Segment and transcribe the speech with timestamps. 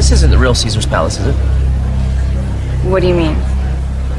[0.00, 1.34] this isn't the real Caesar's Palace, is it?
[2.88, 3.36] What do you mean?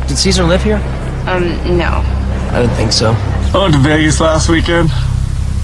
[0.06, 0.78] Did Caesar live here?
[1.26, 1.42] Um,
[1.76, 2.06] no.
[2.54, 3.14] I didn't think so.
[3.18, 4.92] I went to Vegas last weekend.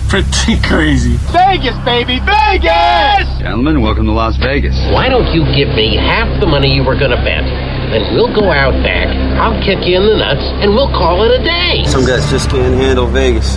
[0.10, 1.18] Pretty crazy.
[1.30, 3.30] Vegas, baby, Vegas!
[3.38, 4.74] Gentlemen, welcome to Las Vegas.
[4.90, 7.46] Why don't you give me half the money you were gonna bet?
[7.94, 11.40] Then we'll go out back, I'll kick you in the nuts, and we'll call it
[11.40, 11.84] a day.
[11.86, 13.56] Some guys just can't handle Vegas.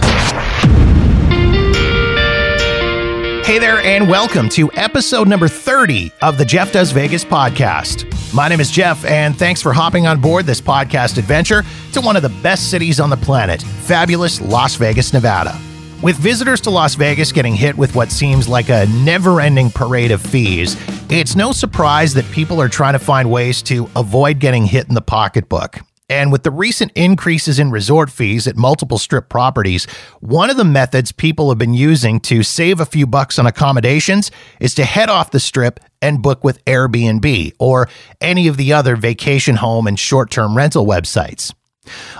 [3.50, 8.06] Hey there, and welcome to episode number 30 of the Jeff Does Vegas podcast.
[8.32, 12.14] My name is Jeff, and thanks for hopping on board this podcast adventure to one
[12.14, 15.58] of the best cities on the planet, fabulous Las Vegas, Nevada.
[16.00, 20.12] With visitors to Las Vegas getting hit with what seems like a never ending parade
[20.12, 20.76] of fees,
[21.10, 24.94] it's no surprise that people are trying to find ways to avoid getting hit in
[24.94, 25.80] the pocketbook.
[26.10, 29.86] And with the recent increases in resort fees at multiple strip properties,
[30.18, 34.32] one of the methods people have been using to save a few bucks on accommodations
[34.58, 37.88] is to head off the strip and book with Airbnb or
[38.20, 41.54] any of the other vacation home and short term rental websites.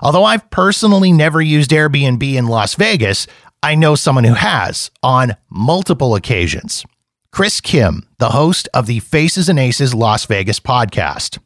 [0.01, 3.27] Although I've personally never used Airbnb in Las Vegas,
[3.61, 6.85] I know someone who has on multiple occasions.
[7.33, 11.39] Chris Kim, the host of the Faces and Aces Las Vegas podcast.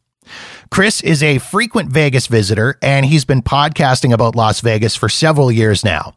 [0.70, 5.52] Chris is a frequent Vegas visitor, and he's been podcasting about Las Vegas for several
[5.52, 6.14] years now.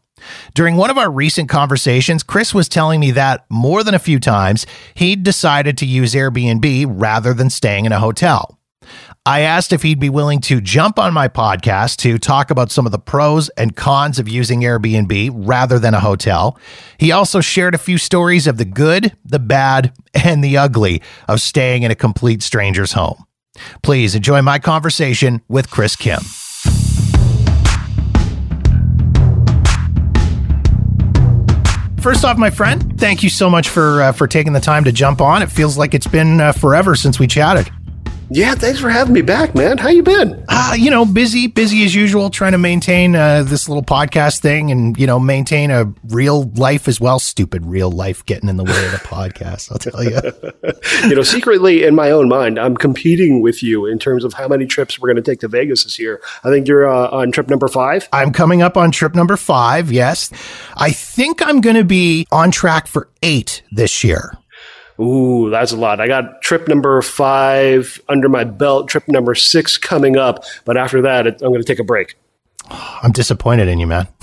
[0.54, 4.18] During one of our recent conversations, Chris was telling me that more than a few
[4.18, 8.58] times he'd decided to use Airbnb rather than staying in a hotel.
[9.26, 12.86] I asked if he'd be willing to jump on my podcast to talk about some
[12.86, 16.58] of the pros and cons of using Airbnb rather than a hotel.
[16.96, 21.42] He also shared a few stories of the good, the bad, and the ugly of
[21.42, 23.27] staying in a complete stranger's home.
[23.82, 26.20] Please enjoy my conversation with Chris Kim.
[32.00, 34.92] First off, my friend, thank you so much for uh, for taking the time to
[34.92, 35.42] jump on.
[35.42, 37.70] It feels like it's been uh, forever since we chatted.
[38.30, 39.78] Yeah, thanks for having me back, man.
[39.78, 40.44] How you been?
[40.48, 44.70] Uh, you know, busy, busy as usual, trying to maintain uh, this little podcast thing
[44.70, 47.18] and, you know, maintain a real life as well.
[47.18, 51.08] Stupid real life getting in the way of the podcast, I'll tell you.
[51.08, 54.46] you know, secretly in my own mind, I'm competing with you in terms of how
[54.46, 56.20] many trips we're going to take to Vegas this year.
[56.44, 58.08] I think you're uh, on trip number five.
[58.12, 60.30] I'm coming up on trip number five, yes.
[60.76, 64.38] I think I'm going to be on track for eight this year.
[65.00, 66.00] Ooh, that's a lot.
[66.00, 70.44] I got trip number five under my belt, trip number six coming up.
[70.64, 72.16] But after that, it, I'm going to take a break.
[72.70, 74.08] I'm disappointed in you, man.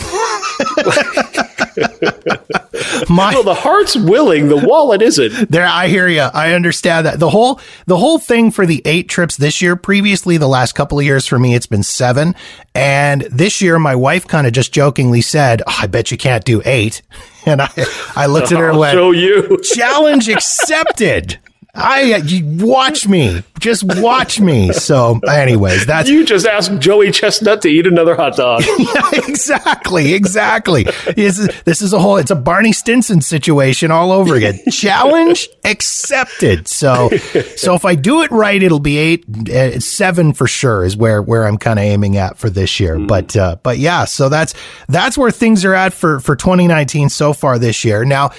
[3.10, 5.52] My, well, the heart's willing, the wallet isn't.
[5.52, 6.22] There, I hear you.
[6.22, 9.76] I understand that the whole the whole thing for the eight trips this year.
[9.76, 12.36] Previously, the last couple of years for me, it's been seven,
[12.74, 16.46] and this year, my wife kind of just jokingly said, oh, "I bet you can't
[16.46, 17.02] do eight.
[17.46, 17.70] And I,
[18.16, 21.38] I looked at her and went, "Show you challenge accepted."
[21.76, 24.72] I you watch me, just watch me.
[24.72, 28.64] So, anyways, that's you just asked Joey Chestnut to eat another hot dog.
[28.78, 30.84] yeah, exactly, exactly.
[30.84, 32.18] This is, this is a whole.
[32.18, 34.60] It's a Barney Stinson situation all over again.
[34.72, 36.68] Challenge accepted.
[36.68, 37.10] So,
[37.58, 41.22] so if I do it right, it'll be eight, uh, seven for sure is where
[41.22, 42.96] where I'm kind of aiming at for this year.
[42.96, 43.08] Mm.
[43.08, 44.54] But uh, but yeah, so that's
[44.88, 48.06] that's where things are at for for 2019 so far this year.
[48.06, 48.32] Now,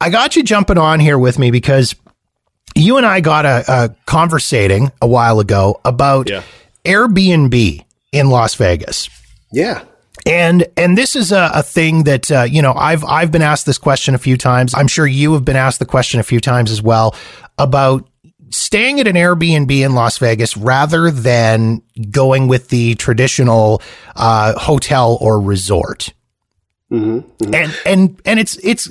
[0.00, 1.96] I got you jumping on here with me because
[2.74, 6.42] you and I got a, a conversating a while ago about yeah.
[6.84, 9.08] Airbnb in Las Vegas.
[9.52, 9.84] Yeah.
[10.26, 13.66] And and this is a, a thing that uh, you know I've I've been asked
[13.66, 14.74] this question a few times.
[14.74, 17.14] I'm sure you have been asked the question a few times as well
[17.58, 18.08] about
[18.50, 23.82] staying at an Airbnb in Las Vegas rather than going with the traditional
[24.16, 26.14] uh, hotel or resort.
[26.90, 27.54] Mm-hmm, mm-hmm.
[27.54, 28.88] And and and it's it's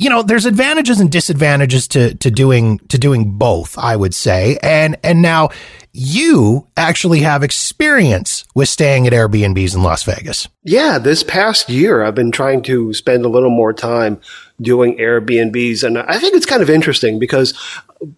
[0.00, 4.58] you know, there's advantages and disadvantages to to doing to doing both, I would say.
[4.62, 5.50] And and now
[5.92, 10.48] you actually have experience with staying at Airbnbs in Las Vegas.
[10.64, 14.18] Yeah, this past year I've been trying to spend a little more time
[14.60, 15.82] doing Airbnbs.
[15.82, 17.54] And I think it's kind of interesting because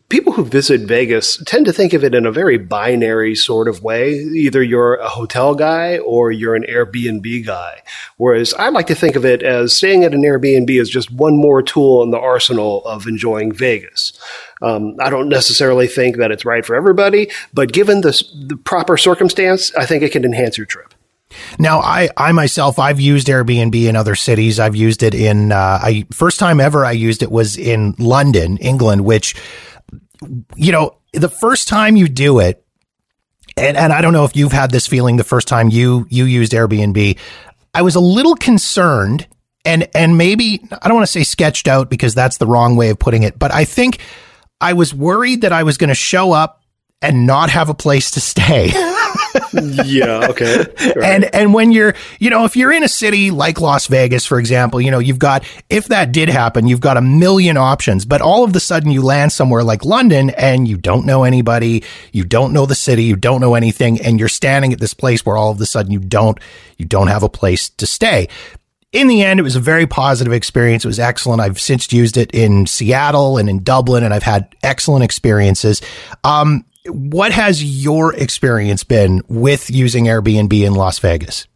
[0.09, 3.83] people who visit Vegas tend to think of it in a very binary sort of
[3.83, 4.15] way.
[4.15, 7.83] Either you're a hotel guy or you're an Airbnb guy.
[8.17, 11.37] Whereas I like to think of it as staying at an Airbnb is just one
[11.37, 14.13] more tool in the arsenal of enjoying Vegas.
[14.61, 18.97] Um, I don't necessarily think that it's right for everybody, but given the, the proper
[18.97, 20.95] circumstance, I think it can enhance your trip.
[21.59, 24.59] Now, I, I myself, I've used Airbnb in other cities.
[24.59, 28.57] I've used it in, uh, I, first time ever I used it was in London,
[28.59, 29.35] England, which,
[30.57, 32.65] you know, the first time you do it,
[33.57, 36.25] and, and I don't know if you've had this feeling the first time you, you
[36.25, 37.19] used Airbnb,
[37.75, 39.27] I was a little concerned
[39.65, 42.91] and, and maybe, I don't want to say sketched out because that's the wrong way
[42.91, 43.99] of putting it, but I think
[44.61, 46.63] I was worried that I was going to show up
[47.03, 48.71] and not have a place to stay.
[49.53, 50.29] yeah.
[50.31, 50.65] Okay.
[51.03, 54.39] And and when you're, you know, if you're in a city like Las Vegas, for
[54.39, 58.05] example, you know, you've got if that did happen, you've got a million options.
[58.05, 61.83] But all of a sudden, you land somewhere like London, and you don't know anybody,
[62.13, 65.25] you don't know the city, you don't know anything, and you're standing at this place
[65.25, 66.39] where all of a sudden you don't
[66.79, 68.29] you don't have a place to stay
[68.93, 70.85] in the end, it was a very positive experience.
[70.85, 71.41] It was excellent.
[71.41, 75.81] I've since used it in Seattle and in Dublin, and I've had excellent experiences.
[76.25, 81.47] Um, what has your experience been with using Airbnb in Las Vegas?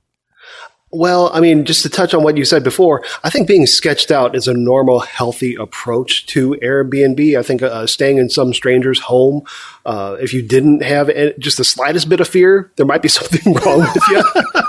[0.93, 4.12] Well, I mean, just to touch on what you said before, I think being sketched
[4.12, 7.37] out is a normal, healthy approach to Airbnb.
[7.37, 9.43] I think uh, staying in some stranger's home,
[9.84, 13.52] uh, if you didn't have just the slightest bit of fear, there might be something
[13.52, 14.62] wrong with you.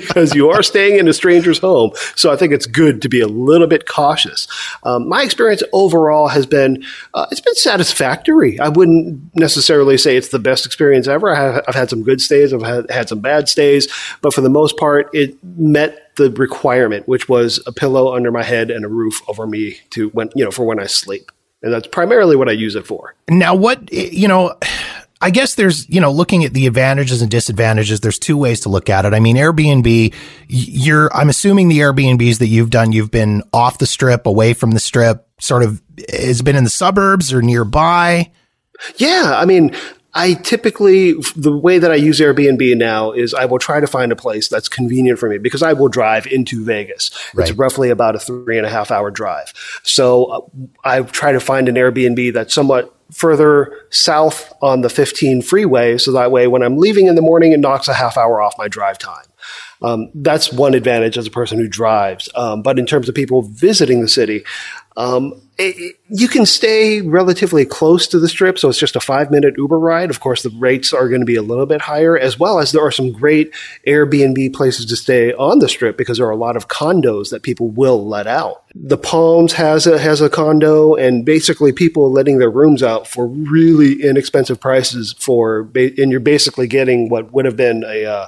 [0.00, 1.92] Because you are staying in a stranger's home.
[2.16, 4.48] So I think it's good to be a little bit cautious.
[4.82, 8.58] Um, my experience overall has been uh, it's been satisfactory.
[8.60, 11.34] I wouldn't necessarily say it's the best experience ever.
[11.34, 12.52] I have, I've had some good stays.
[12.52, 17.08] I've had, had some bad stays, but for the most part, it met the requirement,
[17.08, 20.44] which was a pillow under my head and a roof over me to when you
[20.44, 21.30] know for when I sleep,
[21.62, 23.14] and that's primarily what I use it for.
[23.28, 24.56] Now, what you know.
[25.20, 28.68] I guess there's, you know, looking at the advantages and disadvantages, there's two ways to
[28.68, 29.14] look at it.
[29.14, 30.12] I mean, Airbnb,
[30.48, 34.72] you're, I'm assuming the Airbnbs that you've done, you've been off the strip, away from
[34.72, 35.80] the strip, sort of,
[36.10, 38.32] has been in the suburbs or nearby.
[38.96, 39.34] Yeah.
[39.36, 39.74] I mean,
[40.12, 44.12] I typically, the way that I use Airbnb now is I will try to find
[44.12, 47.10] a place that's convenient for me because I will drive into Vegas.
[47.34, 47.48] Right.
[47.48, 49.52] It's roughly about a three and a half hour drive.
[49.82, 50.40] So uh,
[50.84, 55.98] I try to find an Airbnb that's somewhat further south on the 15 freeway.
[55.98, 58.54] So that way, when I'm leaving in the morning, it knocks a half hour off
[58.58, 59.24] my drive time.
[59.82, 62.28] Um, that's one advantage as a person who drives.
[62.34, 64.44] Um, but in terms of people visiting the city,
[64.96, 69.30] um, it, you can stay relatively close to the strip, so it's just a five
[69.30, 70.10] minute Uber ride.
[70.10, 72.72] Of course, the rates are going to be a little bit higher, as well as
[72.72, 73.54] there are some great
[73.86, 77.42] Airbnb places to stay on the strip because there are a lot of condos that
[77.42, 78.64] people will let out.
[78.74, 83.06] The Palms has a has a condo, and basically people are letting their rooms out
[83.06, 88.26] for really inexpensive prices for, and you're basically getting what would have been a uh,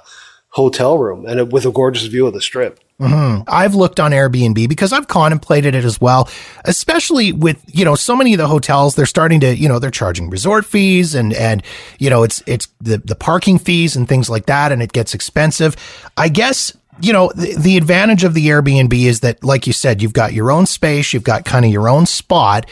[0.50, 2.80] hotel room and with a gorgeous view of the strip.
[3.00, 3.42] Mm-hmm.
[3.46, 6.30] I've looked on Airbnb because I've contemplated it as well,
[6.64, 9.90] especially with, you know, so many of the hotels, they're starting to, you know, they're
[9.90, 11.62] charging resort fees and, and,
[11.98, 14.72] you know, it's, it's the, the parking fees and things like that.
[14.72, 15.76] And it gets expensive.
[16.16, 20.00] I guess, you know, the, the advantage of the Airbnb is that, like you said,
[20.00, 22.64] you've got your own space, you've got kind of your own spot,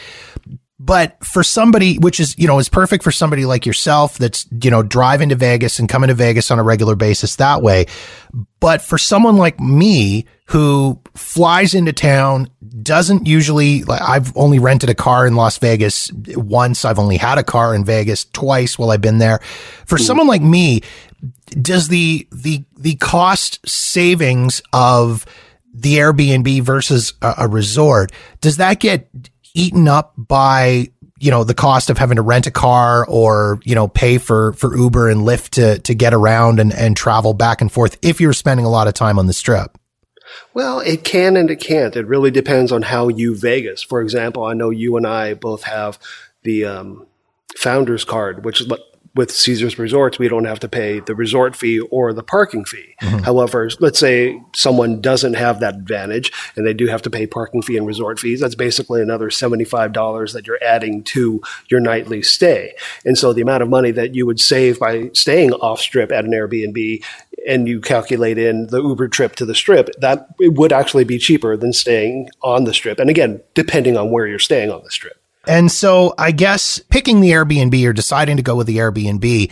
[0.85, 4.69] but for somebody, which is, you know, is perfect for somebody like yourself that's, you
[4.69, 7.87] know, driving to Vegas and coming to Vegas on a regular basis that way.
[8.59, 12.51] But for someone like me who flies into town,
[12.83, 16.85] doesn't usually, like, I've only rented a car in Las Vegas once.
[16.85, 19.39] I've only had a car in Vegas twice while I've been there.
[19.87, 20.03] For hmm.
[20.03, 20.81] someone like me,
[21.49, 25.25] does the, the, the cost savings of
[25.73, 28.11] the Airbnb versus a, a resort,
[28.41, 29.09] does that get
[29.55, 33.73] eaten up by you know the cost of having to rent a car or you
[33.73, 37.61] know pay for for Uber and Lyft to to get around and and travel back
[37.61, 39.77] and forth if you're spending a lot of time on the strip.
[40.53, 41.95] Well, it can and it can't.
[41.95, 43.81] It really depends on how you Vegas.
[43.81, 45.99] For example, I know you and I both have
[46.43, 47.07] the um,
[47.57, 48.71] founders card, which is
[49.15, 52.95] with Caesars Resorts, we don't have to pay the resort fee or the parking fee.
[53.01, 53.19] Mm-hmm.
[53.19, 57.61] However, let's say someone doesn't have that advantage and they do have to pay parking
[57.61, 58.41] fee and resort fees.
[58.41, 62.75] That's basically another $75 that you're adding to your nightly stay.
[63.05, 66.25] And so the amount of money that you would save by staying off strip at
[66.25, 67.03] an Airbnb
[67.47, 71.17] and you calculate in the Uber trip to the strip, that it would actually be
[71.17, 72.99] cheaper than staying on the strip.
[72.99, 75.21] And again, depending on where you're staying on the strip.
[75.47, 79.51] And so I guess picking the Airbnb or deciding to go with the Airbnb,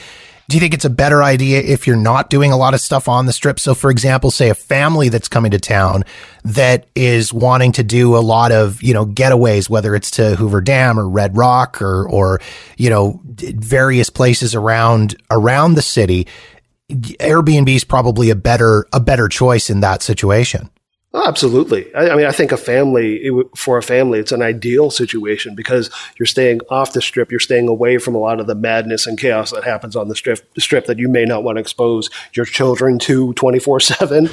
[0.50, 3.08] do you think it's a better idea if you're not doing a lot of stuff
[3.08, 3.60] on the strip?
[3.60, 6.04] So, for example, say a family that's coming to town
[6.44, 10.60] that is wanting to do a lot of, you know, getaways, whether it's to Hoover
[10.60, 12.42] Dam or Red Rock or, or,
[12.78, 16.28] you know, various places around, around the city.
[16.92, 20.70] Airbnb is probably a better, a better choice in that situation.
[21.16, 21.94] Oh, absolutely.
[21.94, 25.54] I, I, mean, I think a family, it, for a family, it's an ideal situation
[25.54, 27.30] because you're staying off the strip.
[27.30, 30.16] You're staying away from a lot of the madness and chaos that happens on the
[30.16, 34.30] strip, strip that you may not want to expose your children to 24 uh, 7.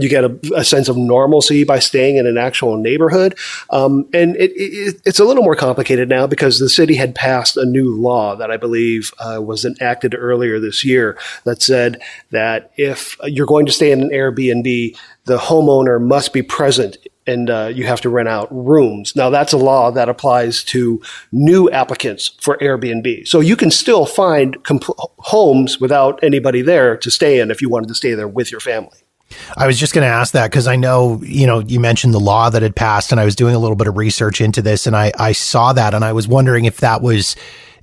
[0.00, 3.36] You get a, a, sense of normalcy by staying in an actual neighborhood.
[3.68, 7.58] Um, and it, it, it's a little more complicated now because the city had passed
[7.58, 12.00] a new law that I believe uh, was enacted earlier this year that said
[12.30, 17.48] that if you're going to stay in an Airbnb, the homeowner must be present and
[17.48, 19.16] uh, you have to rent out rooms.
[19.16, 21.00] Now, that's a law that applies to
[21.32, 23.26] new applicants for Airbnb.
[23.26, 24.56] So you can still find
[25.18, 28.60] homes without anybody there to stay in if you wanted to stay there with your
[28.60, 28.98] family.
[29.56, 32.20] I was just going to ask that because I know, you know, you mentioned the
[32.20, 34.86] law that had passed and I was doing a little bit of research into this
[34.86, 37.34] and I, I saw that and I was wondering if that was,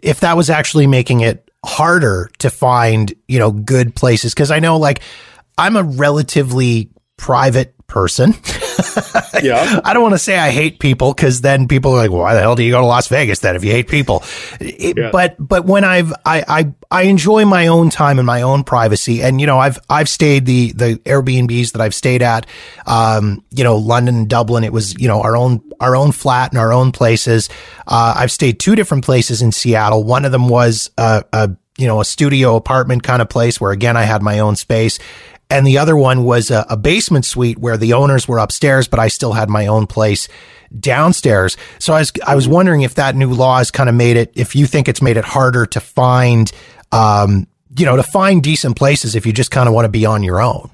[0.02, 4.34] if that was actually making it harder to find, you know, good places.
[4.34, 5.02] Cause I know like
[5.58, 6.90] I'm a relatively
[7.22, 8.32] private person.
[9.44, 9.80] yeah.
[9.86, 12.40] I don't want to say I hate people because then people are like, why the
[12.40, 14.24] hell do you go to Las Vegas then if you hate people?
[14.60, 15.12] It, yeah.
[15.12, 19.22] But but when I've I, I I enjoy my own time and my own privacy,
[19.22, 22.48] and you know I've I've stayed the the Airbnbs that I've stayed at,
[22.88, 24.64] um, you know London and Dublin.
[24.64, 27.50] It was you know our own our own flat and our own places.
[27.86, 30.04] Uh, I've stayed two different places in Seattle.
[30.04, 33.72] One of them was a, a you know, a studio apartment kind of place where
[33.72, 35.00] again, I had my own space
[35.52, 39.00] and the other one was a, a, basement suite where the owners were upstairs, but
[39.00, 40.30] I still had my own place
[40.80, 41.58] downstairs.
[41.78, 44.32] So I was I was wondering if that new law has kind of made it,
[44.36, 46.52] if you think it's made it harder to find,
[46.94, 50.06] um, you know, to find decent places if you just kind of want to be
[50.06, 50.72] on your own.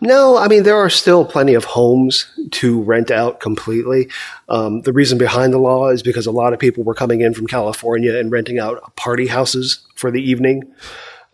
[0.00, 4.10] No, I mean there are still plenty of homes to rent out completely.
[4.48, 7.32] Um, the reason behind the law is because a lot of people were coming in
[7.32, 10.74] from California and renting out party houses for the evening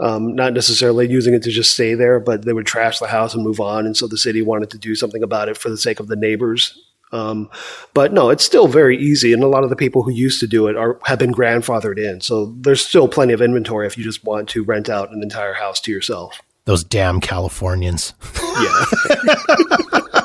[0.00, 3.34] um, not necessarily using it to just stay there, but they would trash the house
[3.34, 3.86] and move on.
[3.86, 6.16] And so the city wanted to do something about it for the sake of the
[6.16, 6.78] neighbors.
[7.12, 7.50] Um,
[7.92, 10.46] but no, it's still very easy, and a lot of the people who used to
[10.46, 12.20] do it are have been grandfathered in.
[12.20, 15.54] So there's still plenty of inventory if you just want to rent out an entire
[15.54, 16.40] house to yourself.
[16.66, 18.14] Those damn Californians.
[18.34, 18.84] Yeah.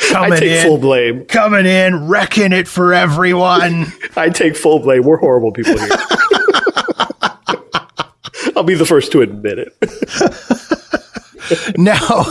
[0.00, 1.24] coming I take in, full blame.
[1.26, 3.86] Coming in, wrecking it for everyone.
[4.16, 5.04] I take full blame.
[5.04, 5.88] We're horrible people here.
[8.56, 9.76] I'll be the first to admit it.
[11.76, 12.24] now,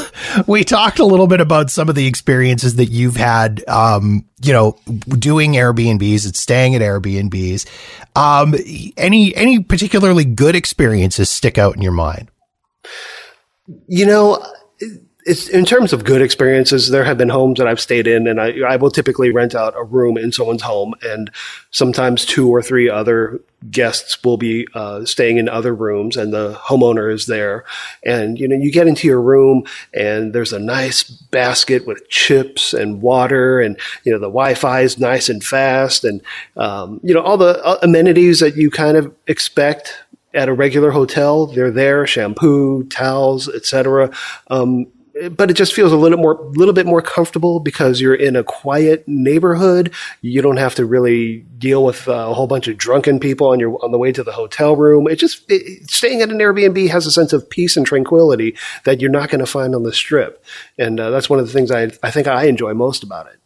[0.48, 4.52] we talked a little bit about some of the experiences that you've had, um, you
[4.52, 4.78] know,
[5.08, 7.68] doing Airbnbs and staying at Airbnbs.
[8.16, 8.56] Um,
[8.98, 12.30] any any particularly good experiences stick out in your mind?
[13.88, 14.46] You know,
[15.26, 18.40] it's in terms of good experiences, there have been homes that I've stayed in, and
[18.40, 21.32] I, I will typically rent out a room in someone's home, and
[21.72, 23.42] sometimes two or three other
[23.72, 27.66] guests will be uh, staying in other rooms, and the homeowner is there.
[28.04, 29.64] And you know, you get into your room,
[29.96, 35.00] and there's a nice basket with chips and water, and you know, the Wi-Fi is
[35.00, 36.22] nice and fast, and
[36.56, 40.04] um, you know, all the uh, amenities that you kind of expect
[40.36, 41.48] at a regular hotel.
[41.48, 44.12] They're there: shampoo, towels, etc.
[44.52, 44.86] Um,
[45.32, 48.44] but it just feels a little more, little bit more comfortable because you're in a
[48.44, 49.94] quiet neighborhood.
[50.22, 53.82] You don't have to really deal with a whole bunch of drunken people on your
[53.84, 55.08] on the way to the hotel room.
[55.08, 59.00] It just it, staying at an Airbnb has a sense of peace and tranquility that
[59.00, 60.44] you're not going to find on the strip,
[60.78, 63.40] and uh, that's one of the things I I think I enjoy most about it.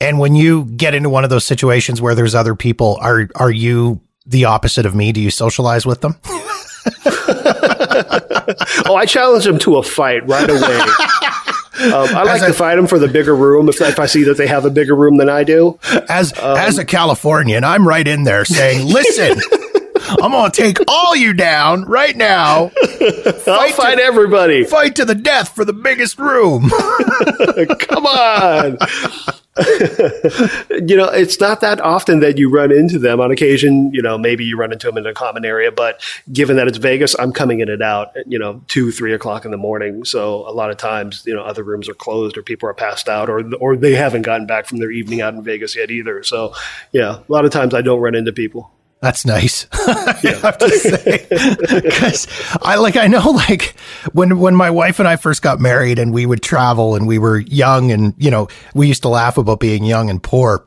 [0.00, 3.50] And when you get into one of those situations where there's other people, are are
[3.50, 5.10] you the opposite of me?
[5.12, 6.16] Do you socialize with them?
[8.86, 10.80] oh, I challenge them to a fight right away.
[11.78, 14.38] Um, I like to fight them for the bigger room if, if I see that
[14.38, 15.78] they have a bigger room than I do.
[16.08, 19.38] As um, as a Californian, I'm right in there saying, "Listen,
[20.22, 22.68] I'm going to take all you down right now.
[22.68, 24.64] Fight I'll fight to, everybody.
[24.64, 26.70] Fight to the death for the biggest room.
[27.78, 28.78] Come on.
[30.86, 33.20] you know, it's not that often that you run into them.
[33.20, 36.56] On occasion, you know, maybe you run into them in a common area, but given
[36.56, 39.56] that it's Vegas, I'm coming in and out, you know, two, three o'clock in the
[39.56, 40.04] morning.
[40.04, 43.08] So a lot of times, you know, other rooms are closed or people are passed
[43.08, 46.22] out or, or they haven't gotten back from their evening out in Vegas yet either.
[46.22, 46.52] So
[46.92, 48.70] yeah, a lot of times I don't run into people.
[49.00, 49.66] That's nice.
[49.72, 51.26] I have to say,
[51.82, 52.26] because
[52.62, 53.76] I like I know like
[54.12, 57.18] when when my wife and I first got married and we would travel and we
[57.18, 60.66] were young and you know we used to laugh about being young and poor,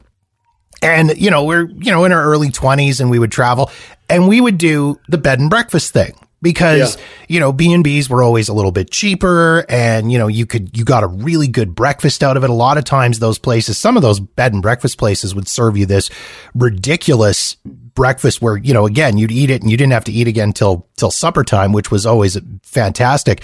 [0.82, 3.72] and you know we're you know in our early twenties and we would travel
[4.10, 7.04] and we would do the bed and breakfast thing because yeah.
[7.28, 10.86] you know b&b's were always a little bit cheaper and you know you could you
[10.86, 12.50] got a really good breakfast out of it.
[12.50, 15.78] A lot of times those places some of those bed and breakfast places would serve
[15.78, 16.10] you this
[16.56, 20.28] ridiculous breakfast where you know again you'd eat it and you didn't have to eat
[20.28, 23.42] again till till supper time which was always fantastic.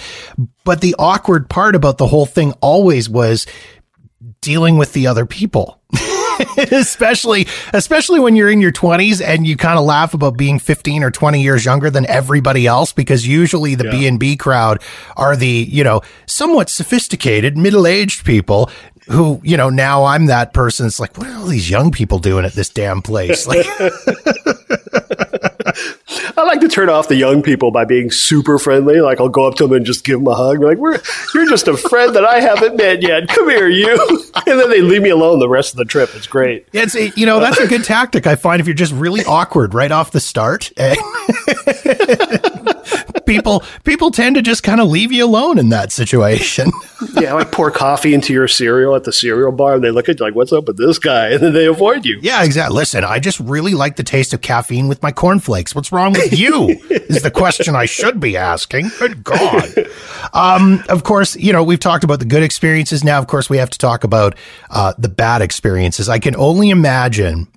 [0.64, 3.46] But the awkward part about the whole thing always was
[4.40, 5.80] dealing with the other people
[6.72, 11.02] especially especially when you're in your 20s and you kind of laugh about being 15
[11.02, 14.82] or 20 years younger than everybody else because usually the B&B crowd
[15.16, 18.70] are the, you know, somewhat sophisticated middle-aged people
[19.08, 20.86] who, you know, now I'm that person.
[20.86, 23.46] It's like, what are all these young people doing at this damn place?
[23.46, 23.66] Like,
[26.36, 29.00] I like to turn off the young people by being super friendly.
[29.00, 30.62] Like I'll go up to them and just give them a hug.
[30.62, 30.98] Like we're
[31.34, 33.28] you're just a friend that I haven't met yet.
[33.28, 33.96] Come here, you.
[34.46, 36.10] And then they leave me alone the rest of the trip.
[36.14, 36.68] It's great.
[36.70, 38.26] Yeah, It's you know that's a good tactic.
[38.26, 40.70] I find if you're just really awkward right off the start,
[43.26, 46.70] people people tend to just kind of leave you alone in that situation.
[47.14, 50.18] yeah, like pour coffee into your cereal at the cereal bar, and they look at
[50.18, 52.18] you like, "What's up with this guy?" And then they avoid you.
[52.22, 52.76] Yeah, exactly.
[52.76, 55.74] Listen, I just really like the taste of caffeine with my cornflakes.
[55.74, 56.68] What's wrong with you?
[56.90, 58.90] is the question I should be asking.
[58.98, 59.70] Good God.
[60.32, 63.04] Um, of course, you know we've talked about the good experiences.
[63.04, 64.36] Now, of course, we have to talk about
[64.70, 66.08] uh, the bad experiences.
[66.08, 67.48] I can only imagine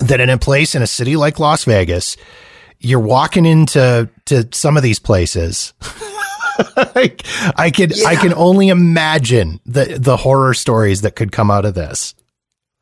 [0.00, 2.16] that in a place in a city like Las Vegas,
[2.80, 5.72] you're walking into to some of these places.
[6.76, 7.14] I,
[7.56, 8.08] I can yeah.
[8.08, 12.14] I can only imagine the the horror stories that could come out of this.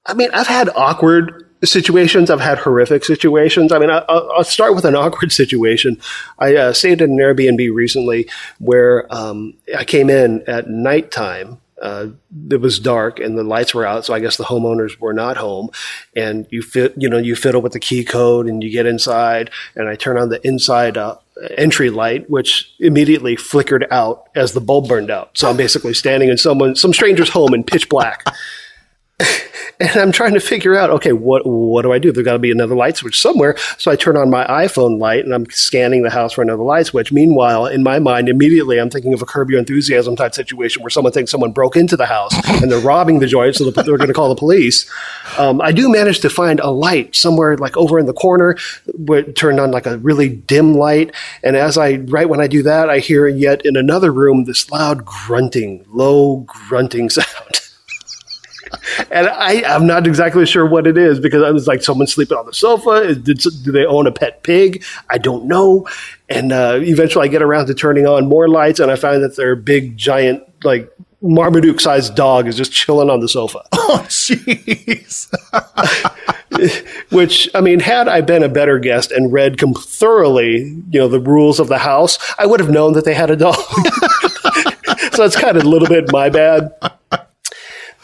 [0.07, 2.31] I mean, I've had awkward situations.
[2.31, 3.73] I've had horrific situations.
[3.73, 6.01] I mean, I, will start with an awkward situation.
[6.39, 12.09] I uh, stayed in an Airbnb recently where um, I came in at nighttime uh,
[12.51, 15.37] it was dark and the lights were out, so I guess the homeowners were not
[15.37, 15.71] home.
[16.15, 19.51] And you fit, you know, you fiddle with the key code and you get inside,
[19.75, 21.17] and I turn on the inside uh,
[21.57, 25.37] entry light, which immediately flickered out as the bulb burned out.
[25.37, 28.25] So I'm basically standing in someone, some stranger's home in pitch black.
[29.81, 32.13] and I'm trying to figure out, okay, what what do I do?
[32.13, 33.57] There's got to be another light switch somewhere.
[33.79, 36.87] So I turn on my iPhone light and I'm scanning the house for another light
[36.87, 37.13] switch.
[37.13, 40.91] Meanwhile, in my mind, immediately I'm thinking of a Curb Your Enthusiasm type situation where
[40.91, 42.33] someone thinks someone broke into the house
[42.63, 44.91] and they're robbing the joint, so they're going to call the police.
[45.39, 48.57] Um, I do manage to find a light somewhere like over in the corner,
[48.95, 51.15] where it turned on like a really dim light.
[51.43, 54.71] And as I right when I do that, I hear yet in another room this
[54.71, 57.66] loud grunting, low grunting sound
[59.11, 62.37] and I, I'm not exactly sure what it is because I was like, someone sleeping
[62.37, 63.15] on the sofa.
[63.15, 64.85] Did, do they own a pet pig?
[65.11, 65.87] I don't know.
[66.29, 69.37] And uh, eventually I get around to turning on more lights and I find that
[69.37, 70.93] their big, giant, like
[71.23, 73.63] Marmaduke sized dog is just chilling on the sofa.
[73.89, 75.31] Oh, jeez.
[77.13, 81.07] Which, I mean, had I been a better guest and read com- thoroughly, you know,
[81.07, 83.55] the rules of the house, I would have known that they had a dog.
[85.13, 86.73] so it's kind of a little bit my bad.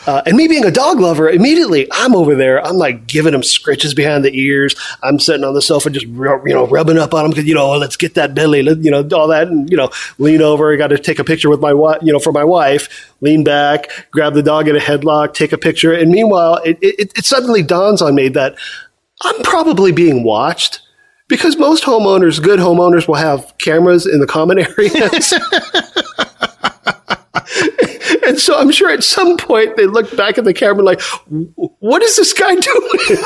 [0.06, 2.64] Uh, and me being a dog lover, immediately I'm over there.
[2.64, 4.74] I'm like giving him scritches behind the ears.
[5.02, 7.70] I'm sitting on the sofa, just you know, rubbing up on him because you know,
[7.70, 10.72] let's get that belly, you know, all that, and you know, lean over.
[10.72, 13.12] I got to take a picture with my wife, you know, for my wife.
[13.20, 17.12] Lean back, grab the dog in a headlock, take a picture, and meanwhile, it, it,
[17.16, 18.56] it suddenly dawns on me that
[19.22, 20.80] I'm probably being watched
[21.28, 25.32] because most homeowners, good homeowners, will have cameras in the common areas.
[28.26, 32.02] and so I'm sure at some point they looked back at the camera like, what
[32.02, 33.18] is this guy doing?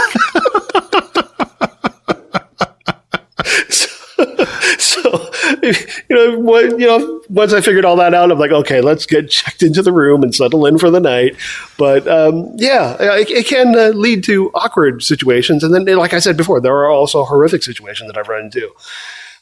[4.78, 5.30] so,
[5.62, 9.06] you know, what, you know, once I figured all that out, I'm like, okay, let's
[9.06, 11.37] get checked into the room and settle in for the night.
[11.78, 16.18] But um, yeah, it, it can uh, lead to awkward situations, and then, like I
[16.18, 18.70] said before, there are also horrific situations that I've run into.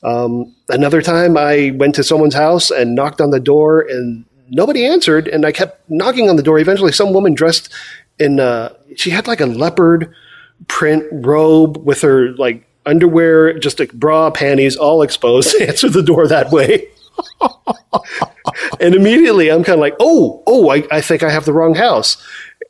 [0.02, 4.84] Um, another time, I went to someone's house and knocked on the door, and nobody
[4.84, 6.58] answered, and I kept knocking on the door.
[6.58, 7.72] Eventually, some woman dressed
[8.18, 10.14] in uh, she had like a leopard
[10.68, 15.54] print robe with her like underwear, just like bra, panties, all exposed.
[15.60, 16.88] answered the door that way.
[18.80, 21.74] and immediately I'm kind of like, oh, oh, I, I, think I have the wrong
[21.74, 22.22] house.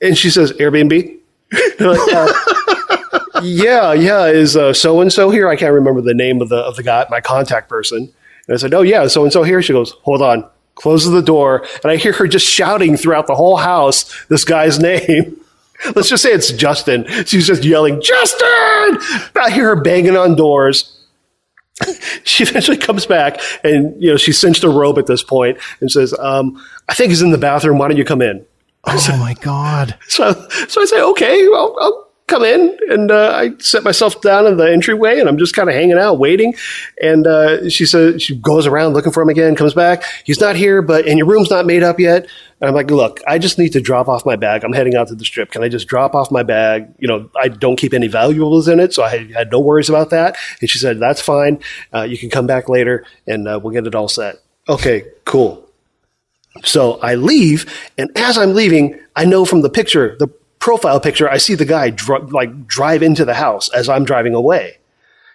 [0.02, 1.18] And she says, Airbnb?
[1.80, 2.32] uh,
[3.42, 5.48] yeah, yeah, is so and so here?
[5.48, 8.12] I can't remember the name of the of the guy, my contact person.
[8.46, 9.62] And I said, oh yeah, so and so here.
[9.62, 13.34] She goes, hold on, closes the door, and I hear her just shouting throughout the
[13.34, 15.40] whole house this guy's name.
[15.94, 17.04] Let's just say it's Justin.
[17.26, 18.46] She's just yelling, Justin!
[18.48, 20.90] I hear her banging on doors.
[22.24, 25.90] she eventually comes back and, you know, she cinched a robe at this point and
[25.90, 27.78] says, um, I think he's in the bathroom.
[27.78, 28.46] Why don't you come in?
[28.84, 29.98] Oh my God.
[30.08, 30.32] So,
[30.68, 34.56] so I say, okay, well, I'll come in and uh, I set myself down in
[34.56, 36.54] the entryway and I'm just kind of hanging out waiting.
[37.00, 40.04] And uh, she says she goes around looking for him again, comes back.
[40.24, 42.26] He's not here, but and your room's not made up yet.
[42.60, 44.64] And I'm like, look, I just need to drop off my bag.
[44.64, 45.50] I'm heading out to the strip.
[45.50, 46.88] Can I just drop off my bag?
[46.98, 50.10] You know, I don't keep any valuables in it, so I had no worries about
[50.10, 50.36] that.
[50.60, 51.60] And she said, that's fine.
[51.92, 54.36] Uh, you can come back later and uh, we'll get it all set.
[54.66, 55.68] Okay, cool.
[56.62, 60.28] So I leave, and as I'm leaving, I know from the picture, the
[60.64, 64.34] profile picture, I see the guy dr- like drive into the house as I'm driving
[64.34, 64.78] away.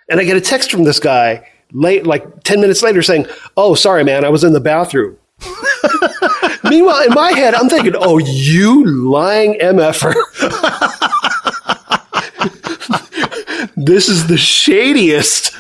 [0.10, 3.76] And I get a text from this guy late, like 10 minutes later saying, Oh,
[3.76, 5.18] sorry, man, I was in the bathroom.
[6.64, 10.16] Meanwhile, in my head, I'm thinking, Oh, you lying MFer.
[13.78, 15.54] this is the shadiest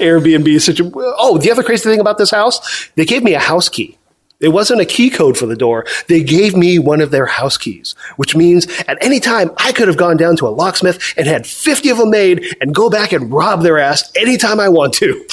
[0.00, 0.92] Airbnb situation.
[0.96, 3.98] Oh, the other crazy thing about this house, they gave me a house key.
[4.42, 5.86] It wasn't a key code for the door.
[6.08, 9.88] They gave me one of their house keys, which means at any time I could
[9.88, 13.12] have gone down to a locksmith and had 50 of them made and go back
[13.12, 15.12] and rob their ass anytime I want to.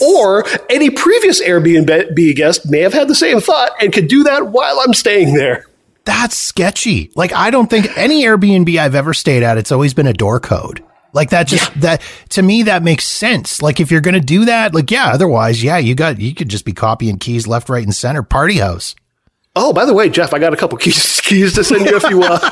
[0.00, 4.48] or any previous Airbnb guest may have had the same thought and could do that
[4.48, 5.66] while I'm staying there.
[6.04, 7.10] That's sketchy.
[7.16, 10.40] Like, I don't think any Airbnb I've ever stayed at, it's always been a door
[10.40, 10.82] code.
[11.12, 11.80] Like that just yeah.
[11.80, 13.62] that to me that makes sense.
[13.62, 16.48] Like if you're going to do that, like yeah, otherwise yeah, you got you could
[16.48, 18.94] just be copying keys left, right and center party house.
[19.56, 22.04] Oh, by the way, Jeff, I got a couple keys keys to send you if
[22.04, 22.42] you want.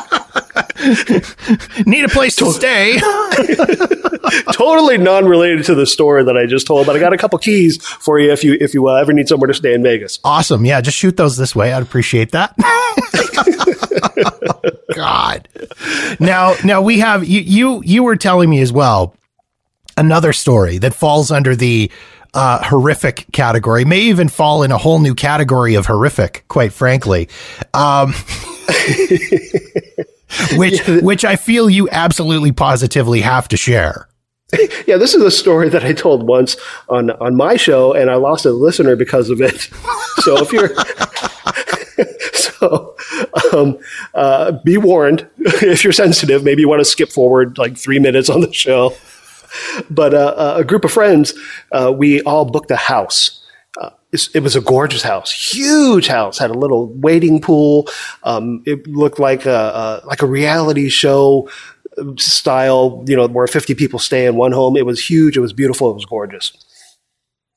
[1.87, 2.99] Need a place to stay.
[4.53, 7.83] totally non-related to the story that I just told, but I got a couple keys
[7.85, 10.19] for you if you if you uh, ever need somewhere to stay in Vegas.
[10.25, 10.65] Awesome.
[10.65, 11.73] Yeah, just shoot those this way.
[11.73, 12.55] I'd appreciate that.
[16.21, 17.41] Now, now we have you.
[17.41, 19.15] You you were telling me as well
[19.97, 21.91] another story that falls under the
[22.35, 26.45] uh, horrific category, may even fall in a whole new category of horrific.
[26.49, 27.29] Quite frankly.
[27.73, 28.13] Um,
[30.57, 34.09] which which I feel you absolutely positively have to share.
[34.87, 36.57] Yeah, this is a story that I told once
[36.89, 39.69] on on my show, and I lost a listener because of it.
[40.19, 40.71] so if you're
[42.33, 42.97] so
[43.53, 43.79] um,
[44.15, 48.29] uh, be warned if you're sensitive, maybe you want to skip forward like three minutes
[48.29, 48.95] on the show.
[49.89, 51.35] But uh, uh a group of friends,
[51.73, 53.43] uh, we all booked a house
[54.35, 57.89] it was a gorgeous house, huge house, had a little wading pool.
[58.23, 61.51] Um, it looked like a, a, like a reality show
[62.17, 64.77] style, you know, where 50 people stay in one home.
[64.77, 65.37] It was huge.
[65.37, 65.91] It was beautiful.
[65.91, 66.53] It was gorgeous.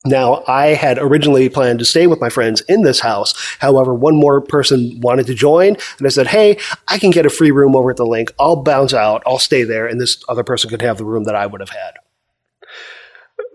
[0.10, 3.34] Now, I had originally planned to stay with my friends in this house.
[3.60, 7.30] However, one more person wanted to join, and I said, Hey, I can get a
[7.30, 8.32] free room over at the LINQ.
[8.40, 9.24] I'll bounce out.
[9.26, 11.70] I'll stay there, and this other person could have the room that I would have
[11.70, 11.94] had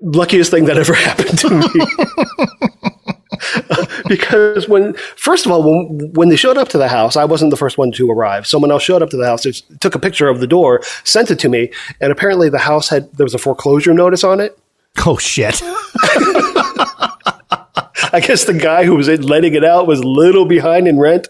[0.05, 1.69] luckiest thing that ever happened to me.
[4.09, 7.51] because when, first of all, when, when they showed up to the house, I wasn't
[7.51, 8.47] the first one to arrive.
[8.47, 9.45] Someone else showed up to the house,
[9.81, 13.12] took a picture of the door, sent it to me, and apparently the house had,
[13.14, 14.59] there was a foreclosure notice on it.
[15.07, 15.61] Oh, shit.
[18.13, 21.29] I guess the guy who was letting it out was a little behind in rent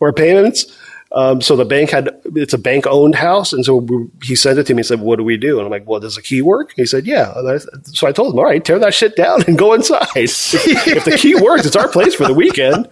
[0.00, 0.66] or payments.
[1.12, 4.58] Um, so the bank had it's a bank owned house, and so we, he sent
[4.58, 6.22] it to me and said, "What do we do?" And I'm like, "Well, does the
[6.22, 9.14] key work?" he said, "Yeah." I, so I told him, "All right, tear that shit
[9.14, 10.08] down and go inside.
[10.16, 12.88] if the key works, it's our place for the weekend."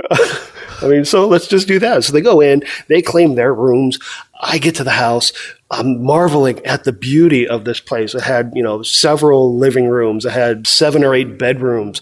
[0.10, 2.04] I mean, so let's just do that.
[2.04, 3.98] So they go in, they claim their rooms.
[4.40, 5.32] I get to the house.
[5.70, 8.14] I'm marveling at the beauty of this place.
[8.14, 10.24] It had, you know, several living rooms.
[10.24, 12.00] It had seven or eight bedrooms.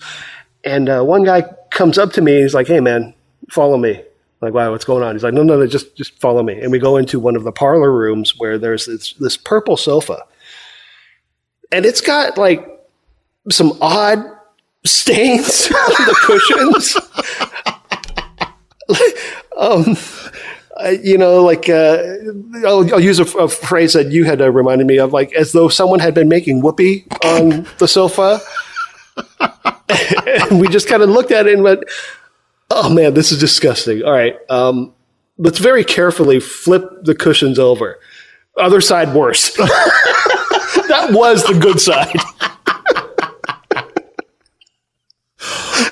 [0.64, 2.42] And uh, one guy comes up to me.
[2.42, 3.14] He's like, "Hey, man,
[3.50, 4.03] follow me."
[4.44, 5.14] like, wow, what's going on?
[5.14, 6.61] He's like, no, no, no, just just follow me.
[6.61, 10.22] And we go into one of the parlor rooms where there's this, this purple sofa,
[11.72, 12.68] and it's got like
[13.50, 14.22] some odd
[14.85, 16.96] stains on the cushions.
[19.59, 19.96] um,
[20.90, 22.03] you know, like uh,
[22.66, 25.53] I'll, I'll, use a, a, phrase that you had uh, reminded me of, like as
[25.53, 28.40] though someone had been making whoopee on the sofa.
[29.88, 31.85] and we just kind of looked at it and went,
[32.70, 34.03] oh man, this is disgusting.
[34.03, 34.37] All right.
[34.51, 34.92] Um,
[35.38, 37.99] let's very carefully flip the cushions over.
[38.57, 39.55] Other side worse.
[39.57, 42.14] that was the good side.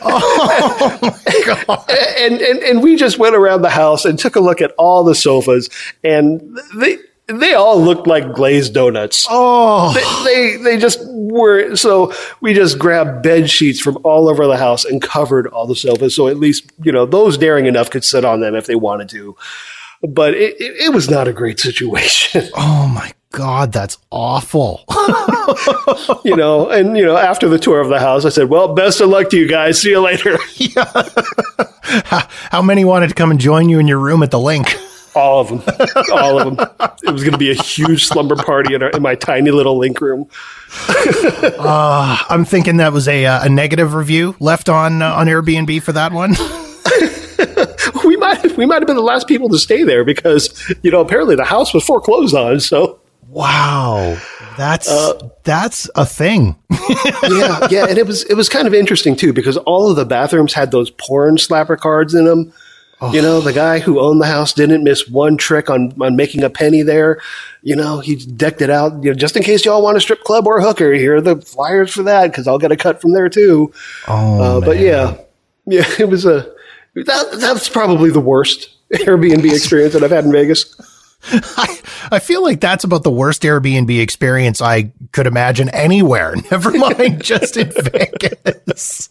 [0.02, 1.90] oh my god!
[2.18, 5.04] And, and and we just went around the house and took a look at all
[5.04, 5.68] the sofas,
[6.04, 9.26] and they they all looked like glazed donuts.
[9.30, 9.92] Oh,
[10.24, 11.76] they, they, they just were.
[11.76, 15.76] So we just grabbed bed sheets from all over the house and covered all the
[15.76, 16.14] sofas.
[16.14, 19.08] So at least you know those daring enough could sit on them if they wanted
[19.10, 19.36] to.
[20.02, 22.48] But it, it, it was not a great situation.
[22.54, 24.84] Oh my God, that's awful.
[26.24, 29.00] you know, and you know, after the tour of the house, I said, "Well, best
[29.00, 29.80] of luck to you guys.
[29.80, 30.84] See you later." yeah.
[32.04, 34.90] how, how many wanted to come and join you in your room at the LINQ?
[35.16, 35.62] All of them.
[36.12, 36.66] All of them.
[37.02, 39.78] It was going to be a huge slumber party in, our, in my tiny little
[39.78, 40.28] LINQ room.
[41.58, 45.82] uh, I'm thinking that was a, uh, a negative review left on uh, on Airbnb
[45.82, 46.34] for that one.
[48.06, 51.00] we might we might have been the last people to stay there because you know
[51.00, 52.60] apparently the house was foreclosed on.
[52.60, 52.98] So
[53.32, 54.18] wow,
[54.56, 56.56] that's uh, that's a thing.
[56.70, 60.04] yeah, yeah, and it was it was kind of interesting too because all of the
[60.04, 62.52] bathrooms had those porn slapper cards in them.
[63.00, 63.12] Oh.
[63.12, 66.44] You know, the guy who owned the house didn't miss one trick on, on making
[66.44, 67.20] a penny there.
[67.62, 70.22] You know, he decked it out, you know, just in case y'all want a strip
[70.22, 70.92] club or a hooker.
[70.92, 73.72] Here are the flyers for that because I'll get a cut from there too.
[74.06, 75.16] Oh, uh, but yeah,
[75.66, 76.52] yeah, it was a
[76.94, 80.76] that, that's probably the worst Airbnb experience that I've had in Vegas.
[81.56, 81.80] I,
[82.12, 86.34] I feel like that's about the worst Airbnb experience I could imagine anywhere.
[86.50, 89.08] Never mind just in Vegas.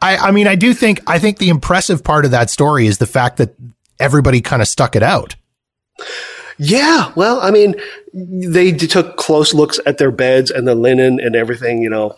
[0.00, 2.98] I, I mean, I do think I think the impressive part of that story is
[2.98, 3.54] the fact that
[3.98, 5.34] everybody kind of stuck it out.
[6.58, 7.76] Yeah, well, I mean,
[8.12, 12.16] they took close looks at their beds and the linen and everything, you know.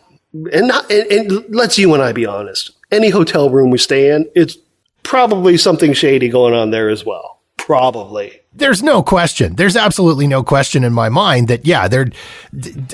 [0.52, 2.70] And, not, and, and let's you and I be honest.
[2.90, 4.56] Any hotel room we stay in, it's
[5.02, 7.40] probably something shady going on there as well.
[7.58, 8.39] Probably.
[8.52, 9.54] There's no question.
[9.54, 12.08] There's absolutely no question in my mind that yeah, they're.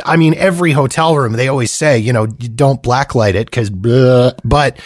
[0.05, 4.79] I mean, every hotel room they always say, you know, don't blacklight it because, but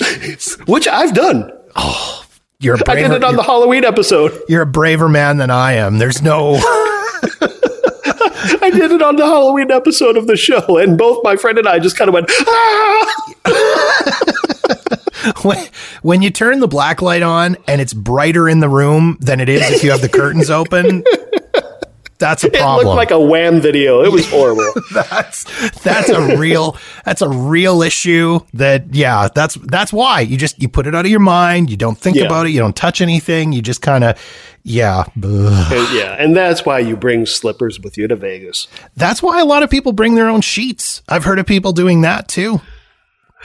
[0.66, 1.52] which I've done.
[1.76, 2.24] Oh,
[2.58, 4.32] you're a I braver, did it on the Halloween episode.
[4.48, 5.98] you're a braver man than I am.
[5.98, 6.56] There's no.
[8.60, 11.68] I did it on the Halloween episode of the show, and both my friend and
[11.68, 13.22] I just kind of went, ah!
[15.42, 15.66] when,
[16.02, 19.48] when you turn the black light on and it's brighter in the room than it
[19.48, 21.04] is if you have the curtains open,
[22.18, 22.86] that's a problem.
[22.86, 24.02] It looked like a Wham video.
[24.04, 24.72] It was horrible.
[24.92, 25.44] that's
[25.80, 30.68] that's a real that's a real issue that yeah that's that's why you just you
[30.68, 32.24] put it out of your mind you don't think Yeah.
[32.24, 34.16] about it you don't touch anything you just kind of
[34.64, 35.02] yeah.
[35.16, 38.68] And, yeah, and that's why you bring slippers with you to Vegas.
[38.96, 42.02] that's why a lot of people bring their own sheets i've heard of people doing
[42.02, 42.60] that too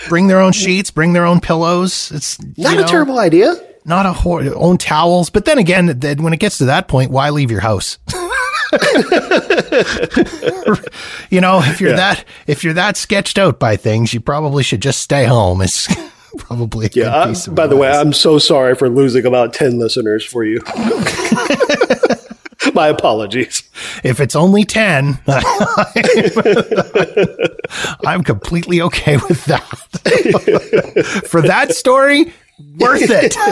[0.09, 3.55] bring their own sheets bring their own pillows it's Not you a know, terrible idea.
[3.85, 7.11] not a hor- own towels but then again then when it gets to that point
[7.11, 7.97] why leave your house
[11.29, 14.81] you know if you're that if you're that sketched out by things you probably should
[14.81, 15.87] just stay home it's
[16.37, 17.03] probably a Yeah.
[17.05, 17.89] good I- piece of by the way.
[17.89, 20.59] I'm so sorry for losing about 10 listeners for you.
[22.77, 23.63] My apologies.
[24.03, 25.17] if it's only 10
[28.05, 29.63] i'm completely okay with that.
[31.27, 32.31] For that story
[32.77, 33.35] worth it.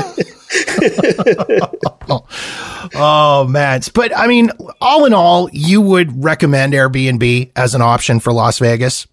[2.94, 3.82] Oh man.
[3.96, 8.60] But i mean all in all you would recommend airbnb as an option for las
[8.60, 9.08] vegas?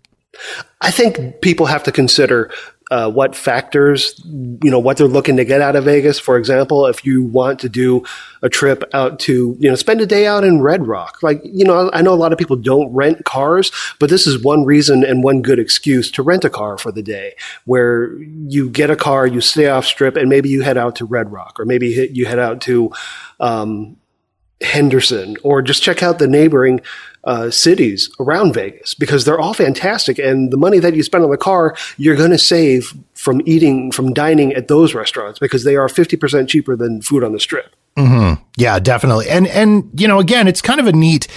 [0.82, 2.50] I think people have to consider
[2.92, 6.18] uh, what factors, you know, what they're looking to get out of Vegas.
[6.18, 8.04] For example, if you want to do
[8.42, 11.64] a trip out to, you know, spend a day out in Red Rock, like, you
[11.64, 15.04] know, I know a lot of people don't rent cars, but this is one reason
[15.04, 18.96] and one good excuse to rent a car for the day where you get a
[18.96, 22.10] car, you stay off strip, and maybe you head out to Red Rock or maybe
[22.12, 22.92] you head out to,
[23.40, 23.96] um,
[24.60, 26.82] Henderson, or just check out the neighboring
[27.24, 30.18] uh, cities around Vegas because they're all fantastic.
[30.18, 33.92] And the money that you spend on the car, you're going to save from eating,
[33.92, 37.74] from dining at those restaurants because they are 50% cheaper than food on the strip.
[38.56, 39.28] Yeah, definitely.
[39.28, 41.28] And and you know, again, it's kind of a neat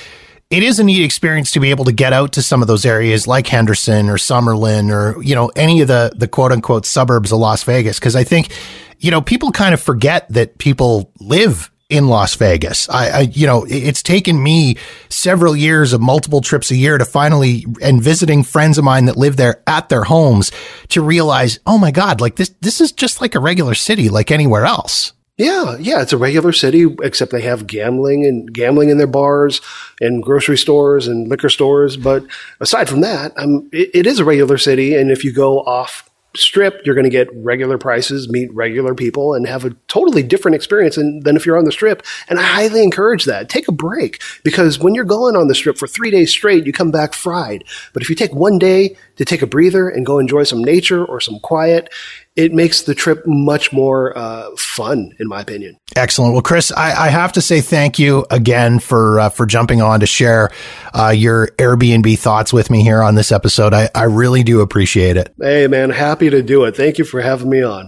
[0.51, 2.85] it is a neat experience to be able to get out to some of those
[2.85, 7.31] areas like Henderson or Summerlin or you know any of the the quote unquote suburbs
[7.31, 8.51] of Las Vegas because I think
[8.99, 12.89] you know people kind of forget that people live in Las Vegas.
[12.89, 14.77] I, I you know it's taken me
[15.09, 19.17] several years of multiple trips a year to finally and visiting friends of mine that
[19.17, 20.51] live there at their homes
[20.89, 24.31] to realize oh my god like this this is just like a regular city like
[24.31, 25.13] anywhere else.
[25.37, 29.59] Yeah, yeah, it's a regular city, except they have gambling and gambling in their bars
[29.99, 31.97] and grocery stores and liquor stores.
[31.97, 32.23] But
[32.61, 34.95] aside from that, um, it, it is a regular city.
[34.95, 39.33] And if you go off strip, you're going to get regular prices, meet regular people,
[39.33, 42.03] and have a totally different experience than, than if you're on the strip.
[42.27, 43.49] And I highly encourage that.
[43.49, 46.73] Take a break because when you're going on the strip for three days straight, you
[46.73, 47.63] come back fried.
[47.93, 51.03] But if you take one day to take a breather and go enjoy some nature
[51.03, 51.89] or some quiet,
[52.35, 55.77] it makes the trip much more uh, fun, in my opinion.
[55.95, 56.33] Excellent.
[56.33, 60.01] Well, Chris, I, I have to say thank you again for uh, for jumping on
[60.01, 60.51] to share
[60.93, 63.73] uh, your Airbnb thoughts with me here on this episode.
[63.73, 65.33] I, I really do appreciate it.
[65.39, 66.75] Hey, man, happy to do it.
[66.75, 67.87] Thank you for having me on.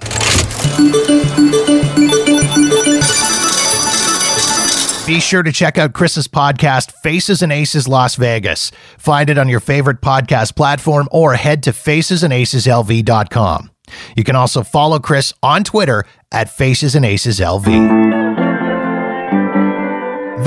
[5.05, 8.71] Be sure to check out Chris's podcast, Faces and Aces Las Vegas.
[8.97, 13.71] Find it on your favorite podcast platform or head to facesandaceslv.com.
[14.15, 18.17] You can also follow Chris on Twitter at Faces and Aces LV.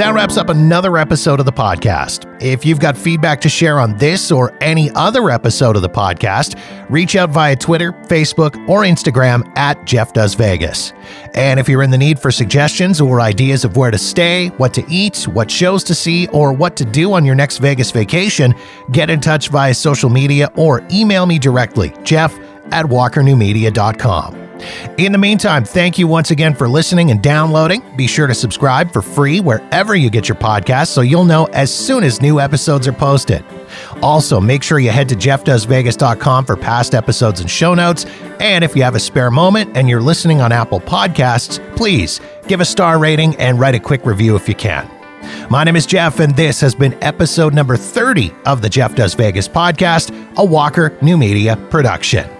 [0.00, 2.24] That wraps up another episode of the podcast.
[2.40, 6.58] If you've got feedback to share on this or any other episode of the podcast,
[6.88, 10.94] reach out via Twitter, Facebook, or Instagram at Jeff Does Vegas.
[11.34, 14.72] And if you're in the need for suggestions or ideas of where to stay, what
[14.74, 18.54] to eat, what shows to see, or what to do on your next Vegas vacation,
[18.92, 22.38] get in touch via social media or email me directly, Jeff
[22.72, 24.40] at walkernewmedia.com.
[24.98, 27.82] In the meantime, thank you once again for listening and downloading.
[27.96, 31.72] Be sure to subscribe for free wherever you get your podcasts so you'll know as
[31.72, 33.44] soon as new episodes are posted.
[34.02, 38.04] Also, make sure you head to jeffdoesvegas.com for past episodes and show notes.
[38.40, 42.60] And if you have a spare moment and you're listening on Apple Podcasts, please give
[42.60, 44.90] a star rating and write a quick review if you can.
[45.50, 49.14] My name is Jeff, and this has been episode number 30 of the Jeff Does
[49.14, 52.39] Vegas podcast, a Walker New Media production.